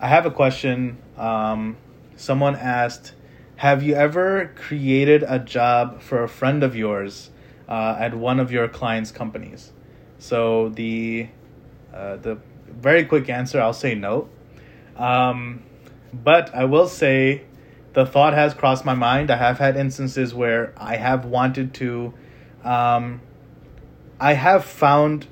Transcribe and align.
I 0.00 0.08
have 0.08 0.26
a 0.26 0.30
question. 0.30 0.98
Um, 1.16 1.76
someone 2.16 2.54
asked, 2.54 3.14
"Have 3.56 3.82
you 3.82 3.94
ever 3.94 4.52
created 4.54 5.24
a 5.26 5.38
job 5.38 6.00
for 6.00 6.22
a 6.22 6.28
friend 6.28 6.62
of 6.62 6.76
yours 6.76 7.30
uh, 7.68 7.96
at 7.98 8.14
one 8.14 8.38
of 8.38 8.52
your 8.52 8.68
clients' 8.68 9.10
companies?" 9.10 9.72
So 10.18 10.68
the 10.68 11.28
uh, 11.92 12.16
the 12.16 12.38
very 12.68 13.04
quick 13.04 13.28
answer, 13.28 13.60
I'll 13.60 13.72
say 13.72 13.94
no. 13.94 14.28
Um, 14.96 15.62
but 16.12 16.54
I 16.54 16.64
will 16.64 16.88
say 16.88 17.42
the 17.94 18.06
thought 18.06 18.34
has 18.34 18.54
crossed 18.54 18.84
my 18.84 18.94
mind. 18.94 19.30
I 19.30 19.36
have 19.36 19.58
had 19.58 19.76
instances 19.76 20.34
where 20.34 20.72
I 20.76 20.96
have 20.96 21.24
wanted 21.24 21.74
to, 21.74 22.14
um, 22.64 23.20
I 24.20 24.34
have 24.34 24.64
found 24.64 25.26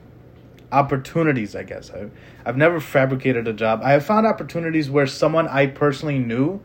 opportunities, 0.72 1.54
I 1.54 1.62
guess. 1.62 1.90
I've, 1.90 2.10
I've 2.44 2.56
never 2.56 2.80
fabricated 2.80 3.46
a 3.48 3.52
job. 3.52 3.80
I 3.82 3.92
have 3.92 4.04
found 4.04 4.26
opportunities 4.26 4.90
where 4.90 5.06
someone 5.06 5.48
I 5.48 5.66
personally 5.66 6.18
knew 6.18 6.60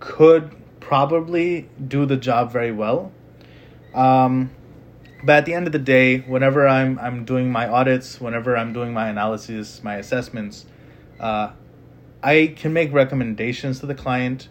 could 0.00 0.54
probably 0.80 1.68
do 1.86 2.06
the 2.06 2.16
job 2.16 2.52
very 2.52 2.72
well. 2.72 3.12
Um, 3.94 4.50
but 5.24 5.36
at 5.36 5.46
the 5.46 5.54
end 5.54 5.66
of 5.66 5.72
the 5.72 5.78
day, 5.78 6.18
whenever 6.20 6.68
I'm 6.68 6.98
I'm 6.98 7.24
doing 7.24 7.50
my 7.50 7.68
audits, 7.68 8.20
whenever 8.20 8.56
I'm 8.56 8.72
doing 8.72 8.92
my 8.92 9.08
analysis, 9.08 9.82
my 9.82 9.96
assessments, 9.96 10.64
uh, 11.18 11.50
I 12.22 12.54
can 12.56 12.72
make 12.72 12.92
recommendations 12.92 13.80
to 13.80 13.86
the 13.86 13.94
client, 13.94 14.48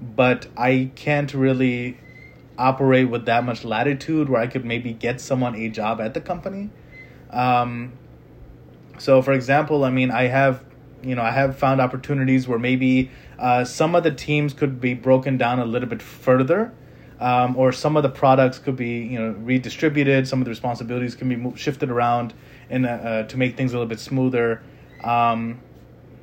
but 0.00 0.48
I 0.56 0.90
can't 0.96 1.32
really 1.32 1.98
operate 2.56 3.08
with 3.08 3.26
that 3.26 3.44
much 3.44 3.64
latitude 3.64 4.28
where 4.28 4.40
I 4.40 4.48
could 4.48 4.64
maybe 4.64 4.92
get 4.92 5.20
someone 5.20 5.54
a 5.54 5.68
job 5.68 6.00
at 6.00 6.14
the 6.14 6.20
company. 6.20 6.70
Um, 7.30 7.92
so, 8.98 9.22
for 9.22 9.32
example, 9.32 9.84
I 9.84 9.90
mean, 9.90 10.10
I 10.10 10.24
have, 10.24 10.64
you 11.02 11.14
know, 11.14 11.22
I 11.22 11.30
have 11.30 11.56
found 11.56 11.80
opportunities 11.80 12.48
where 12.48 12.58
maybe 12.58 13.10
uh, 13.38 13.64
some 13.64 13.94
of 13.94 14.02
the 14.02 14.10
teams 14.10 14.52
could 14.52 14.80
be 14.80 14.94
broken 14.94 15.38
down 15.38 15.58
a 15.60 15.64
little 15.64 15.88
bit 15.88 16.02
further, 16.02 16.72
um, 17.20 17.56
or 17.56 17.72
some 17.72 17.96
of 17.96 18.02
the 18.02 18.08
products 18.08 18.58
could 18.58 18.76
be, 18.76 18.98
you 18.98 19.18
know, 19.18 19.30
redistributed. 19.30 20.26
Some 20.26 20.40
of 20.40 20.44
the 20.44 20.50
responsibilities 20.50 21.14
can 21.14 21.28
be 21.28 21.36
moved, 21.36 21.58
shifted 21.58 21.90
around, 21.90 22.34
and 22.70 22.86
uh, 22.86 23.24
to 23.24 23.36
make 23.36 23.56
things 23.56 23.72
a 23.72 23.74
little 23.74 23.88
bit 23.88 24.00
smoother. 24.00 24.62
Um, 25.04 25.60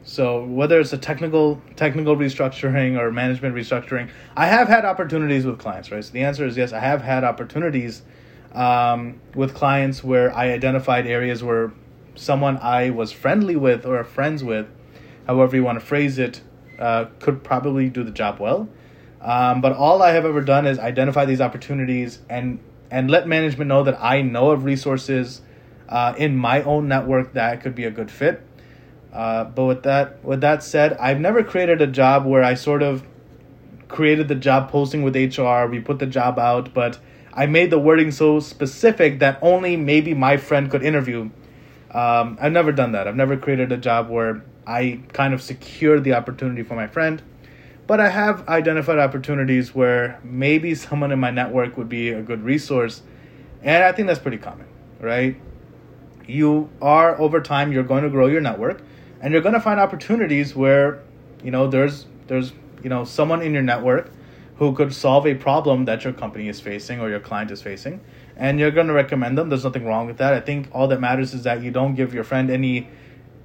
so 0.03 0.44
whether 0.45 0.80
it's 0.80 0.94
a 0.94 0.99
technical 0.99 1.59
technical 1.75 2.16
restructuring 2.16 2.97
or 2.99 3.11
management 3.11 3.55
restructuring, 3.55 4.09
I 4.38 4.45
have 4.45 4.67
had 4.67 4.86
opportunities 4.86 5.45
with 5.45 5.58
clients, 5.58 5.92
right? 5.92 6.03
So 6.03 6.14
the 6.14 6.21
answer 6.21 6.45
is 6.45 6.55
yes, 6.55 6.73
I 6.73 6.80
have 6.80 7.02
had 7.02 7.23
opportunities 7.23 8.03
um, 8.53 9.19
with 9.33 9.55
clients 9.55 10.03
where 10.03 10.31
I 10.33 10.52
identified 10.52 11.08
areas 11.08 11.44
where 11.44 11.73
someone 12.16 12.58
I 12.58 12.89
was 12.89 13.11
friendly 13.11 13.55
with 13.55 13.85
or 13.85 14.03
friends 14.03 14.44
with, 14.44 14.67
however 15.27 15.55
you 15.55 15.63
want 15.63 15.80
to 15.80 15.85
phrase 15.85 16.17
it, 16.17 16.41
uh, 16.80 17.05
could 17.19 17.44
probably 17.44 17.89
do 17.89 18.03
the 18.03 18.11
job 18.11 18.39
well. 18.39 18.67
Um, 19.21 19.61
but 19.61 19.73
all 19.73 20.02
I 20.02 20.11
have 20.11 20.25
ever 20.25 20.41
done 20.41 20.67
is 20.67 20.77
identify 20.77 21.25
these 21.25 21.41
opportunities 21.41 22.19
and 22.30 22.59
and 22.91 23.09
let 23.09 23.27
management 23.27 23.67
know 23.67 23.83
that 23.83 23.97
I 23.99 24.21
know 24.21 24.52
of 24.52 24.63
resources 24.63 25.41
uh, 25.89 26.13
in 26.17 26.36
my 26.36 26.61
own 26.61 26.88
network 26.88 27.33
that 27.33 27.61
could 27.61 27.73
be 27.73 27.86
a 27.86 27.91
good 27.91 28.11
fit. 28.11 28.41
Uh, 29.11 29.45
but 29.45 29.66
with 29.66 29.83
that 29.83 30.23
with 30.23 30.41
that 30.41 30.61
said, 30.61 30.93
I've 30.93 31.19
never 31.19 31.43
created 31.43 31.81
a 31.81 31.88
job 31.88 32.25
where 32.25 32.43
I 32.43 32.53
sort 32.53 32.83
of 32.83 33.03
created 33.88 34.27
the 34.27 34.36
job 34.36 34.69
posting 34.69 35.03
with 35.03 35.16
HR. 35.16 35.66
We 35.66 35.80
put 35.80 35.99
the 35.99 36.05
job 36.05 36.38
out, 36.38 36.73
but 36.73 36.99
I 37.33 37.45
made 37.47 37.69
the 37.69 37.80
wording 37.80 38.11
so 38.11 38.39
specific 38.39 39.19
that 39.19 39.39
only 39.41 39.75
maybe 39.75 40.13
my 40.13 40.38
friend 40.38 40.69
could 40.69 40.83
interview 40.83 41.30
um, 41.95 42.38
I've 42.41 42.51
never 42.51 42.73
done 42.73 42.91
that. 42.91 43.07
I've 43.07 43.15
never 43.15 43.38
created 43.38 43.71
a 43.71 43.77
job 43.77 44.09
where 44.09 44.43
I 44.67 44.99
kind 45.13 45.33
of 45.33 45.41
secured 45.41 46.03
the 46.03 46.13
opportunity 46.13 46.61
for 46.61 46.75
my 46.75 46.87
friend. 46.87 47.21
But 47.87 48.02
I 48.02 48.09
have 48.09 48.49
identified 48.49 48.99
opportunities 48.99 49.73
where 49.73 50.19
maybe 50.21 50.75
someone 50.85 51.13
in 51.13 51.19
my 51.19 51.31
network 51.31 51.77
would 51.77 51.87
be 51.87 52.09
a 52.09 52.21
good 52.21 52.43
resource. 52.43 53.02
And 53.64 53.81
I 53.81 53.93
think 53.93 54.09
that's 54.09 54.20
pretty 54.20 54.37
common, 54.37 54.67
right? 54.99 55.39
You 56.27 56.70
are, 56.81 57.17
over 57.20 57.39
time, 57.39 57.71
you're 57.71 57.83
going 57.83 58.03
to 58.03 58.09
grow 58.09 58.27
your 58.27 58.41
network 58.41 58.81
and 59.21 59.31
you're 59.31 59.41
going 59.41 59.53
to 59.53 59.61
find 59.61 59.80
opportunities 59.80 60.53
where, 60.53 61.02
you 61.43 61.52
know, 61.52 61.67
there's, 61.67 62.08
there's, 62.27 62.52
you 62.83 62.89
know, 62.89 63.05
someone 63.05 63.41
in 63.41 63.53
your 63.53 63.64
network 63.64 64.11
who 64.58 64.73
could 64.73 64.93
solve 64.93 65.27
a 65.27 65.36
problem 65.36 65.86
that 65.86 66.04
your 66.04 66.14
company 66.14 66.48
is 66.48 66.60
facing 66.60 66.99
or 66.99 67.10
your 67.10 67.20
client 67.20 67.52
is 67.52 67.61
facing 67.61 67.99
and 68.38 68.60
you're 68.60 68.71
going 68.71 68.88
to 68.88 68.93
recommend 68.93 69.38
them. 69.38 69.49
There's 69.49 69.64
nothing 69.64 69.86
wrong 69.86 70.08
with 70.08 70.17
that. 70.17 70.33
I 70.33 70.39
think 70.39 70.67
all 70.71 70.88
that 70.88 70.99
matters 70.99 71.33
is 71.33 71.43
that 71.43 71.61
you 71.61 71.71
don't 71.71 71.95
give 71.95 72.14
your 72.14 72.23
friend 72.23 72.49
any 72.49 72.89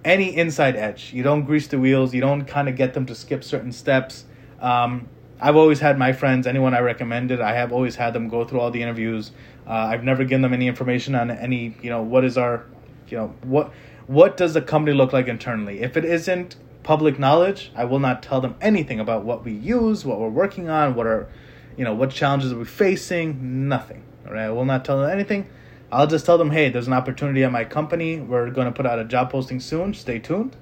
any 0.03 0.35
inside 0.35 0.77
edge. 0.77 1.13
You 1.13 1.23
don't 1.23 1.45
grease 1.45 1.67
the 1.67 1.79
wheels. 1.79 2.15
You 2.15 2.23
don't 2.23 2.47
kind 2.47 2.69
of 2.69 2.77
get 2.77 2.95
them 2.95 3.05
to 3.07 3.15
skip 3.15 3.45
certain 3.45 3.71
steps. 3.71 4.25
Um, 4.61 5.09
I've 5.41 5.57
always 5.57 5.81
had 5.81 5.99
my 5.99 6.13
friends, 6.13 6.47
anyone 6.47 6.75
I 6.75 6.81
recommended, 6.81 7.41
I 7.41 7.55
have 7.55 7.73
always 7.73 7.97
had 7.97 8.13
them 8.13 8.29
go 8.29 8.45
through 8.45 8.61
all 8.61 8.71
the 8.71 8.83
interviews. 8.83 9.33
Uh, 9.67 9.73
I've 9.73 10.05
never 10.05 10.25
given 10.25 10.43
them 10.43 10.53
any 10.53 10.69
information 10.69 11.15
on 11.15 11.31
any, 11.31 11.77
you 11.83 11.91
know, 11.91 12.03
what 12.03 12.25
is 12.25 12.37
our, 12.37 12.67
you 13.09 13.17
know, 13.17 13.35
what 13.43 13.73
what 14.07 14.37
does 14.37 14.55
the 14.55 14.63
company 14.63 14.97
look 14.97 15.13
like 15.13 15.29
internally. 15.29 15.83
If 15.83 15.97
it 15.97 16.05
isn't 16.05 16.57
public 16.83 17.19
knowledge, 17.19 17.71
I 17.75 17.85
will 17.85 17.99
not 17.99 18.23
tell 18.23 18.41
them 18.41 18.57
anything 18.61 19.01
about 19.01 19.25
what 19.25 19.45
we 19.45 19.53
use, 19.53 20.05
what 20.05 20.19
we're 20.19 20.29
working 20.29 20.69
on, 20.69 20.95
what 20.95 21.07
are, 21.07 21.29
you 21.77 21.85
know, 21.85 21.95
what 21.95 22.11
challenges 22.11 22.53
are 22.53 22.59
we 22.59 22.65
facing. 22.65 23.69
Nothing. 23.69 24.05
All 24.27 24.33
right, 24.33 24.45
I 24.45 24.51
will 24.51 24.65
not 24.65 24.85
tell 24.85 25.01
them 25.01 25.11
anything. 25.11 25.49
I'll 25.93 26.07
just 26.07 26.25
tell 26.25 26.39
them, 26.39 26.51
hey, 26.51 26.69
there's 26.69 26.87
an 26.87 26.93
opportunity 26.93 27.43
at 27.43 27.51
my 27.51 27.65
company. 27.65 28.21
We're 28.21 28.51
going 28.51 28.67
to 28.67 28.73
put 28.73 28.87
out 28.87 28.99
a 28.99 29.05
job 29.05 29.31
posting 29.31 29.61
soon. 29.61 29.93
Stay 29.95 30.19
tuned. 30.19 30.57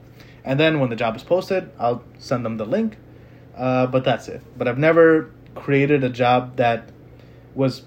And 0.44 0.58
then 0.58 0.80
when 0.80 0.88
the 0.88 0.96
job 0.96 1.16
is 1.16 1.22
posted, 1.22 1.70
I'll 1.78 2.02
send 2.18 2.44
them 2.44 2.56
the 2.56 2.64
link. 2.64 2.96
Uh, 3.54 3.86
but 3.86 4.04
that's 4.04 4.28
it. 4.28 4.42
But 4.56 4.68
I've 4.68 4.78
never 4.78 5.30
created 5.54 6.04
a 6.04 6.08
job 6.08 6.56
that 6.56 6.88
was, 7.54 7.82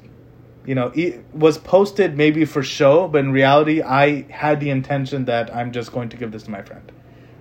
you 0.66 0.76
know, 0.76 0.92
it 0.94 1.24
was 1.34 1.58
posted 1.58 2.16
maybe 2.16 2.46
for 2.46 2.62
show, 2.62 3.08
but 3.08 3.20
in 3.20 3.32
reality, 3.32 3.82
I 3.82 4.24
had 4.30 4.60
the 4.60 4.70
intention 4.70 5.26
that 5.26 5.54
I'm 5.56 5.72
just 5.72 5.92
going 5.92 6.10
to 6.10 6.18
give 6.18 6.32
this 6.32 6.44
to 6.44 6.52
my 6.52 6.62
friend. 6.62 6.92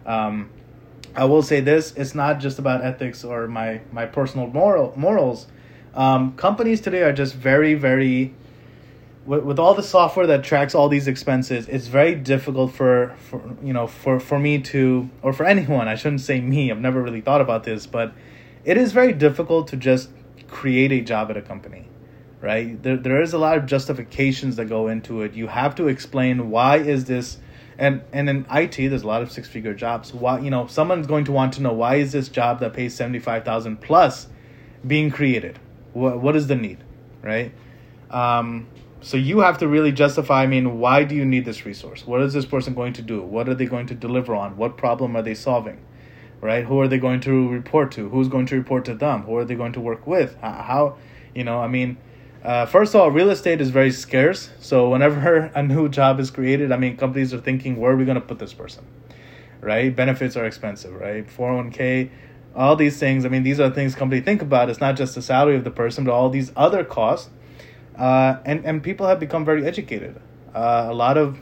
Um, 0.07 0.51
I 1.15 1.25
will 1.25 1.43
say 1.43 1.61
this: 1.61 1.93
it's 1.97 2.15
not 2.15 2.41
just 2.41 2.59
about 2.59 2.85
ethics 2.85 3.25
or 3.25 3.47
my 3.47 3.81
my 3.93 4.07
personal 4.07 4.47
moral 4.47 4.93
morals 4.97 5.47
um, 5.95 6.35
companies 6.37 6.81
today 6.81 7.03
are 7.03 7.13
just 7.13 7.35
very, 7.35 7.75
very 7.75 8.35
with, 9.27 9.43
with 9.43 9.59
all 9.59 9.75
the 9.75 9.83
software 9.83 10.27
that 10.29 10.45
tracks 10.45 10.75
all 10.75 10.89
these 10.89 11.09
expenses. 11.09 11.69
It's 11.69 11.89
very 11.89 12.15
difficult 12.15 12.73
for, 12.73 13.17
for 13.29 13.43
you 13.63 13.73
know 13.73 13.87
for 13.87 14.21
for 14.21 14.39
me 14.39 14.61
to 14.61 15.11
or 15.23 15.33
for 15.33 15.45
anyone. 15.47 15.89
I 15.89 15.97
shouldn't 15.97 16.21
say 16.21 16.41
me. 16.41 16.71
I've 16.71 16.81
never 16.81 17.03
really 17.03 17.21
thought 17.21 17.41
about 17.41 17.65
this, 17.65 17.87
but 17.87 18.13
it 18.65 18.77
is 18.77 18.93
very 18.93 19.13
difficult 19.13 19.69
to 19.69 19.77
just 19.77 20.11
create 20.49 20.93
a 20.93 21.01
job 21.01 21.31
at 21.31 21.37
a 21.37 21.43
company 21.43 21.87
right 22.41 22.83
there, 22.83 22.97
there 22.97 23.23
is 23.23 23.33
a 23.33 23.39
lot 23.39 23.57
of 23.57 23.67
justifications 23.67 24.57
that 24.57 24.65
go 24.65 24.89
into 24.89 25.23
it 25.23 25.33
you 25.33 25.47
have 25.47 25.77
to 25.77 25.87
explain 25.87 26.51
why 26.51 26.77
is 26.77 27.05
this 27.05 27.39
and 27.81 28.03
and 28.13 28.31
in 28.31 28.47
IT 28.53 28.77
there's 28.77 29.03
a 29.03 29.07
lot 29.07 29.23
of 29.23 29.33
six 29.33 29.49
figure 29.49 29.75
jobs 29.75 30.15
why 30.15 30.39
you 30.39 30.51
know 30.51 30.69
someone's 30.69 31.09
going 31.09 31.25
to 31.25 31.33
want 31.33 31.55
to 31.55 31.63
know 31.63 31.73
why 31.73 31.97
is 31.97 32.13
this 32.13 32.29
job 32.29 32.61
that 32.61 32.73
pays 32.75 32.95
75,000 32.95 33.81
plus 33.81 34.29
being 34.87 35.11
created 35.11 35.59
what 35.93 36.21
what 36.21 36.37
is 36.37 36.47
the 36.47 36.57
need, 36.57 36.79
right? 37.23 37.53
Um, 38.11 38.69
so 39.01 39.17
you 39.17 39.41
have 39.41 39.59
to 39.59 39.69
really 39.69 39.93
justify. 39.93 40.43
I 40.43 40.47
mean, 40.47 40.79
why 40.79 41.05
do 41.05 41.15
you 41.15 41.25
need 41.25 41.45
this 41.45 41.65
resource? 41.65 42.07
What 42.07 42.21
is 42.21 42.33
this 42.33 42.47
person 42.47 42.75
going 42.75 42.93
to 42.95 43.03
do? 43.03 43.23
What 43.23 43.49
are 43.49 43.55
they 43.55 43.67
going 43.67 43.87
to 43.87 43.95
deliver 43.95 44.35
on? 44.35 44.57
What 44.57 44.77
problem 44.77 45.17
are 45.17 45.23
they 45.23 45.35
solving? 45.35 45.81
Right? 46.41 46.65
Who 46.65 46.81
are 46.81 46.89
they 46.89 46.99
going 46.99 47.21
to 47.21 47.49
report 47.49 47.93
to? 47.93 48.09
Who's 48.09 48.29
going 48.29 48.47
to 48.47 48.57
report 48.57 48.85
to 48.87 48.95
them? 48.95 49.23
Who 49.23 49.37
are 49.37 49.45
they 49.45 49.55
going 49.55 49.73
to 49.73 49.81
work 49.81 50.07
with? 50.07 50.37
How, 50.41 50.97
you 51.35 51.45
know, 51.45 51.61
I 51.61 51.69
mean, 51.69 51.99
uh, 52.45 52.67
first 52.67 52.95
of 52.95 53.01
all, 53.01 53.11
real 53.11 53.31
estate 53.31 53.61
is 53.61 53.71
very 53.71 53.91
scarce. 53.91 54.51
So 54.61 54.89
whenever 54.91 55.37
a 55.55 55.63
new 55.63 55.89
job 55.89 56.21
is 56.21 56.31
created, 56.31 56.73
I 56.73 56.77
mean, 56.77 56.97
companies 56.97 57.35
are 57.35 57.41
thinking, 57.41 57.77
where 57.77 57.93
are 57.93 57.97
we 57.97 58.05
going 58.05 58.17
to 58.17 58.21
put 58.21 58.39
this 58.39 58.53
person? 58.53 58.87
Right? 59.61 59.95
Benefits 59.95 60.37
are 60.37 60.47
expensive, 60.47 60.95
right? 60.95 61.27
401k, 61.27 62.11
all 62.57 62.77
these 62.77 62.99
things. 62.99 63.27
I 63.27 63.29
mean, 63.29 63.43
these 63.43 63.61
are 63.61 63.71
things 63.71 63.95
company 63.95 64.21
think 64.23 64.41
about. 64.41 64.71
It's 64.71 64.81
not 64.81 64.97
just 64.97 65.15
the 65.15 65.23
salary 65.23 65.57
of 65.57 65.65
the 65.65 65.71
person, 65.71 66.05
but 66.05 66.13
all 66.13 66.31
these 66.31 66.51
other 66.57 66.83
costs. 66.83 67.31
Uh, 67.97 68.39
and 68.47 68.65
and 68.65 68.83
people 68.83 69.07
have 69.07 69.21
become 69.21 69.45
very 69.45 69.67
educated. 69.67 70.19
Uh, 70.55 70.87
a 70.89 70.95
lot 70.95 71.19
of 71.19 71.39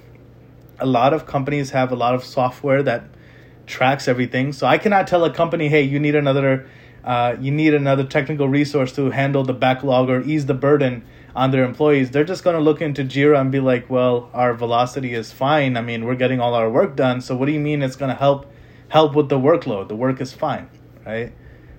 a 0.80 0.86
lot 0.86 1.14
of 1.14 1.26
companies 1.26 1.70
have 1.70 1.92
a 1.92 1.94
lot 1.94 2.14
of 2.14 2.24
software 2.24 2.82
that 2.82 3.04
tracks 3.66 4.08
everything. 4.08 4.52
So 4.52 4.66
I 4.66 4.78
cannot 4.78 5.06
tell 5.06 5.24
a 5.24 5.32
company, 5.32 5.68
hey, 5.68 5.82
you 5.82 6.00
need 6.00 6.14
another 6.14 6.68
uh, 7.08 7.36
you 7.40 7.50
need 7.50 7.74
another 7.74 8.04
technical 8.04 8.48
resource 8.48 8.92
to 8.92 9.10
handle 9.10 9.42
the 9.42 9.54
backlog 9.54 10.08
or 10.08 10.22
ease 10.22 10.46
the 10.46 10.54
burden 10.54 11.04
on 11.34 11.50
their 11.50 11.64
employees. 11.64 12.10
They're 12.12 12.24
just 12.24 12.44
going 12.44 12.54
to 12.54 12.62
look 12.62 12.80
into 12.80 13.02
Jira 13.02 13.40
and 13.40 13.50
be 13.50 13.60
like, 13.60 13.90
well, 13.90 14.30
our 14.32 14.54
velocity 14.54 15.14
is 15.14 15.32
fine. 15.32 15.76
I 15.76 15.80
mean, 15.80 16.04
we're 16.04 16.14
getting 16.14 16.38
all 16.38 16.54
our 16.54 16.70
work 16.70 16.94
done. 16.94 17.20
So 17.20 17.34
what 17.34 17.46
do 17.46 17.52
you 17.52 17.60
mean 17.60 17.82
it's 17.82 17.96
going 17.96 18.10
to 18.10 18.20
help 18.26 18.52
help 18.88 19.14
with 19.16 19.28
the 19.28 19.38
workload? 19.38 19.88
The 19.88 19.96
work 19.96 20.20
is 20.20 20.32
fine 20.32 20.68
right? 21.08 21.32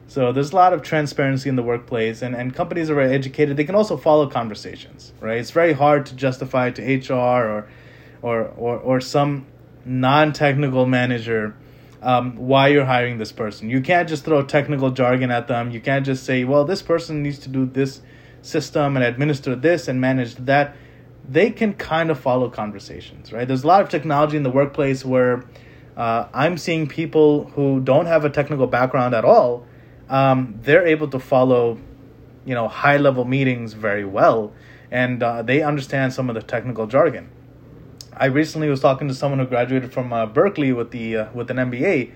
So 0.08 0.32
there's 0.32 0.52
a 0.52 0.56
lot 0.56 0.74
of 0.74 0.82
transparency 0.82 1.50
in 1.50 1.56
the 1.56 1.64
workplace, 1.64 2.24
and, 2.24 2.36
and 2.36 2.54
companies 2.54 2.90
are 2.90 2.96
very 2.96 3.14
educated. 3.14 3.58
They 3.58 3.64
can 3.64 3.76
also 3.76 3.96
follow 3.96 4.28
conversations, 4.28 5.14
right? 5.20 5.38
It's 5.38 5.52
very 5.52 5.74
hard 5.74 6.08
to 6.08 6.16
justify 6.16 6.72
to 6.72 6.82
HR 6.82 7.14
or 7.14 7.70
or 8.22 8.46
or, 8.58 8.78
or 8.78 9.02
some 9.02 9.46
non-technical 9.86 10.86
manager 10.88 11.56
um, 12.02 12.36
why 12.38 12.68
you're 12.68 12.86
hiring 12.86 13.18
this 13.18 13.32
person. 13.32 13.70
You 13.70 13.82
can't 13.82 14.08
just 14.08 14.24
throw 14.24 14.44
technical 14.44 14.92
jargon 14.92 15.32
at 15.32 15.48
them. 15.48 15.72
You 15.72 15.82
can't 15.82 16.06
just 16.06 16.24
say, 16.24 16.44
well, 16.44 16.66
this 16.66 16.82
person 16.82 17.24
needs 17.24 17.40
to 17.40 17.50
do 17.50 17.66
this 17.66 18.02
system 18.42 18.96
and 18.96 19.04
administer 19.04 19.56
this 19.56 19.88
and 19.88 20.00
manage 20.00 20.36
that. 20.36 20.76
They 21.28 21.52
can 21.52 21.74
kind 21.74 22.10
of 22.10 22.20
follow 22.20 22.50
conversations, 22.50 23.32
right? 23.32 23.48
There's 23.48 23.64
a 23.64 23.68
lot 23.68 23.82
of 23.82 23.90
technology 23.90 24.38
in 24.38 24.44
the 24.44 24.50
workplace 24.50 25.06
where 25.06 25.46
uh, 25.96 26.28
I'm 26.34 26.58
seeing 26.58 26.88
people 26.88 27.46
who 27.56 27.82
don't 27.82 28.06
have 28.06 28.26
a 28.26 28.30
technical 28.30 28.66
background 28.66 29.14
at 29.14 29.26
all. 29.26 29.66
Um, 30.08 30.58
they're 30.62 30.88
able 30.88 31.10
to 31.10 31.20
follow, 31.20 31.78
you 32.46 32.56
know, 32.56 32.68
high 32.68 32.98
level 32.98 33.26
meetings 33.26 33.74
very 33.74 34.06
well, 34.06 34.54
and 34.90 35.22
uh, 35.22 35.44
they 35.44 35.62
understand 35.62 36.14
some 36.14 36.30
of 36.30 36.36
the 36.36 36.42
technical 36.42 36.88
jargon. 36.88 37.30
I 38.20 38.26
recently 38.26 38.70
was 38.70 38.82
talking 38.82 39.08
to 39.08 39.16
someone 39.16 39.40
who 39.40 39.46
graduated 39.46 39.94
from 39.94 40.12
uh, 40.12 40.26
Berkeley 40.26 40.74
with 40.74 40.92
the 40.92 41.16
uh, 41.16 41.32
with 41.34 41.50
an 41.50 41.56
MBA, 41.56 42.12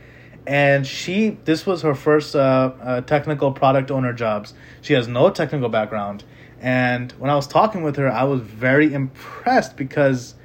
and 0.45 0.85
she 0.85 1.37
this 1.45 1.65
was 1.65 1.81
her 1.83 1.95
first 1.95 2.35
uh, 2.35 2.73
uh, 2.81 3.01
technical 3.01 3.53
product 3.53 3.89
owner 3.89 4.11
jobs. 4.11 4.53
She 4.81 4.93
has 4.93 5.07
no 5.07 5.29
technical 5.29 5.69
background, 5.69 6.25
and 6.59 7.13
when 7.13 7.31
I 7.31 7.35
was 7.35 7.47
talking 7.47 7.83
with 7.83 7.95
her, 7.95 8.11
I 8.11 8.25
was 8.25 8.41
very 8.41 8.93
impressed 8.93 9.77
because 9.77 10.35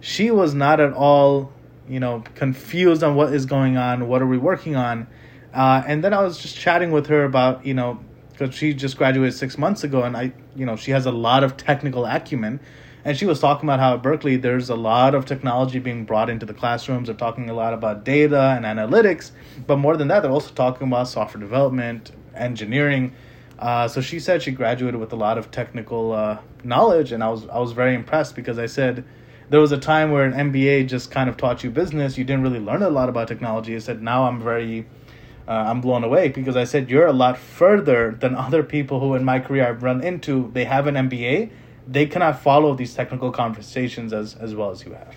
she 0.00 0.30
was 0.30 0.52
not 0.52 0.78
at 0.78 0.92
all 0.92 1.52
you 1.88 2.00
know 2.00 2.22
confused 2.34 3.02
on 3.02 3.14
what 3.14 3.32
is 3.32 3.46
going 3.46 3.78
on, 3.78 4.08
what 4.08 4.20
are 4.20 4.26
we 4.26 4.36
working 4.36 4.76
on, 4.76 5.06
uh, 5.54 5.82
and 5.86 6.04
then 6.04 6.12
I 6.12 6.22
was 6.22 6.36
just 6.36 6.54
chatting 6.54 6.90
with 6.90 7.06
her 7.06 7.24
about 7.24 7.64
you 7.64 7.72
know 7.72 7.98
because 8.32 8.54
she 8.54 8.74
just 8.74 8.98
graduated 8.98 9.32
six 9.32 9.56
months 9.56 9.84
ago, 9.84 10.02
and 10.02 10.14
I 10.14 10.34
you 10.54 10.66
know 10.66 10.76
she 10.76 10.90
has 10.90 11.06
a 11.06 11.12
lot 11.12 11.44
of 11.44 11.56
technical 11.56 12.04
acumen 12.04 12.60
and 13.08 13.16
she 13.16 13.24
was 13.24 13.40
talking 13.40 13.66
about 13.66 13.80
how 13.80 13.94
at 13.94 14.02
Berkeley 14.02 14.36
there's 14.36 14.68
a 14.68 14.74
lot 14.74 15.14
of 15.14 15.24
technology 15.24 15.78
being 15.78 16.04
brought 16.04 16.28
into 16.28 16.44
the 16.44 16.52
classrooms. 16.52 17.06
They're 17.08 17.16
talking 17.16 17.48
a 17.48 17.54
lot 17.54 17.72
about 17.72 18.04
data 18.04 18.54
and 18.54 18.66
analytics, 18.66 19.30
but 19.66 19.78
more 19.78 19.96
than 19.96 20.08
that, 20.08 20.20
they're 20.20 20.30
also 20.30 20.52
talking 20.52 20.86
about 20.88 21.08
software 21.08 21.40
development, 21.40 22.12
engineering. 22.34 23.14
Uh, 23.58 23.88
so 23.88 24.02
she 24.02 24.20
said 24.20 24.42
she 24.42 24.50
graduated 24.50 25.00
with 25.00 25.10
a 25.14 25.16
lot 25.16 25.38
of 25.38 25.50
technical 25.50 26.12
uh, 26.12 26.36
knowledge, 26.62 27.10
and 27.10 27.24
I 27.24 27.30
was 27.30 27.48
I 27.48 27.58
was 27.58 27.72
very 27.72 27.94
impressed 27.94 28.36
because 28.36 28.58
I 28.58 28.66
said 28.66 29.06
there 29.48 29.60
was 29.60 29.72
a 29.72 29.78
time 29.78 30.10
where 30.10 30.26
an 30.26 30.52
MBA 30.52 30.86
just 30.86 31.10
kind 31.10 31.30
of 31.30 31.38
taught 31.38 31.64
you 31.64 31.70
business. 31.70 32.18
You 32.18 32.24
didn't 32.24 32.42
really 32.42 32.60
learn 32.60 32.82
a 32.82 32.90
lot 32.90 33.08
about 33.08 33.26
technology. 33.26 33.74
I 33.74 33.78
said 33.78 34.02
now 34.02 34.24
I'm 34.24 34.38
very 34.38 34.86
uh, 35.48 35.52
I'm 35.52 35.80
blown 35.80 36.04
away 36.04 36.28
because 36.28 36.58
I 36.58 36.64
said 36.64 36.90
you're 36.90 37.06
a 37.06 37.14
lot 37.14 37.38
further 37.38 38.14
than 38.20 38.34
other 38.34 38.62
people 38.62 39.00
who 39.00 39.14
in 39.14 39.24
my 39.24 39.40
career 39.40 39.66
I've 39.66 39.82
run 39.82 40.04
into. 40.04 40.50
They 40.52 40.66
have 40.66 40.86
an 40.86 40.94
MBA, 40.94 41.50
they 41.90 42.06
cannot 42.06 42.42
follow 42.42 42.74
these 42.74 42.94
technical 42.94 43.30
conversations 43.30 44.12
as 44.12 44.34
as 44.34 44.54
well 44.54 44.70
as 44.70 44.84
you 44.84 44.92
have. 44.92 45.16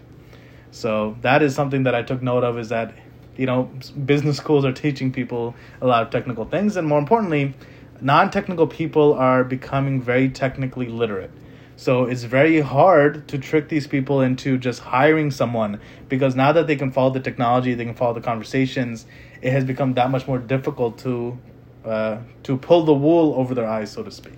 So 0.71 1.17
that 1.21 1.41
is 1.41 1.53
something 1.53 1.83
that 1.83 1.93
I 1.93 2.01
took 2.01 2.21
note 2.21 2.43
of 2.43 2.57
is 2.57 2.69
that 2.69 2.93
you 3.37 3.45
know 3.45 3.63
business 4.05 4.37
schools 4.37 4.65
are 4.65 4.71
teaching 4.71 5.11
people 5.11 5.55
a 5.81 5.87
lot 5.87 6.03
of 6.03 6.09
technical 6.09 6.45
things 6.45 6.75
and 6.75 6.87
more 6.87 6.99
importantly 6.99 7.53
non-technical 8.01 8.67
people 8.67 9.13
are 9.13 9.43
becoming 9.43 10.01
very 10.01 10.29
technically 10.29 10.87
literate 10.87 11.31
so 11.75 12.05
it's 12.05 12.23
very 12.23 12.59
hard 12.59 13.27
to 13.27 13.37
trick 13.37 13.69
these 13.69 13.87
people 13.87 14.21
into 14.21 14.57
just 14.57 14.79
hiring 14.79 15.31
someone 15.31 15.79
because 16.09 16.35
now 16.35 16.51
that 16.51 16.67
they 16.67 16.75
can 16.75 16.91
follow 16.91 17.09
the 17.09 17.19
technology 17.19 17.73
they 17.73 17.85
can 17.85 17.95
follow 17.95 18.13
the 18.13 18.21
conversations 18.21 19.05
it 19.41 19.51
has 19.51 19.63
become 19.63 19.93
that 19.93 20.11
much 20.11 20.27
more 20.27 20.37
difficult 20.37 20.97
to 20.97 21.37
uh, 21.85 22.17
to 22.43 22.57
pull 22.57 22.83
the 22.83 22.93
wool 22.93 23.33
over 23.35 23.55
their 23.55 23.67
eyes 23.67 23.91
so 23.91 24.03
to 24.03 24.11
speak 24.11 24.37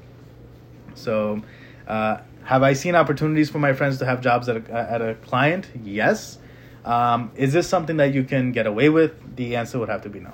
so 0.94 1.42
uh, 1.88 2.18
have 2.44 2.64
I 2.64 2.74
seen 2.74 2.96
opportunities 2.96 3.50
for 3.50 3.60
my 3.60 3.74
friends 3.74 4.00
to 4.00 4.06
have 4.06 4.22
jobs 4.22 4.50
at 4.50 4.70
a, 4.70 4.72
at 4.74 5.02
a 5.02 5.16
client? 5.16 5.70
Yes. 5.84 6.38
Um, 6.86 7.32
is 7.36 7.54
this 7.54 7.68
something 7.68 7.98
that 7.98 8.14
you 8.14 8.24
can 8.24 8.52
get 8.52 8.68
away 8.68 8.90
with? 8.90 9.36
The 9.36 9.56
answer 9.56 9.80
would 9.80 9.90
have 9.90 10.02
to 10.04 10.10
be 10.10 10.20
no. 10.20 10.34